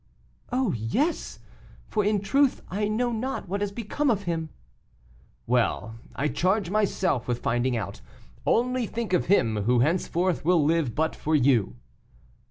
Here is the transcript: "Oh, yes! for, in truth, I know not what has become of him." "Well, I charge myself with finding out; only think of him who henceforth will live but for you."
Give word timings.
"Oh, 0.51 0.71
yes! 0.73 1.37
for, 1.87 2.03
in 2.03 2.21
truth, 2.21 2.63
I 2.71 2.87
know 2.87 3.11
not 3.11 3.47
what 3.47 3.61
has 3.61 3.71
become 3.71 4.09
of 4.09 4.23
him." 4.23 4.49
"Well, 5.45 5.93
I 6.15 6.27
charge 6.27 6.71
myself 6.71 7.27
with 7.27 7.37
finding 7.37 7.77
out; 7.77 8.01
only 8.43 8.87
think 8.87 9.13
of 9.13 9.27
him 9.27 9.57
who 9.65 9.81
henceforth 9.81 10.43
will 10.43 10.65
live 10.65 10.95
but 10.95 11.15
for 11.15 11.35
you." 11.35 11.75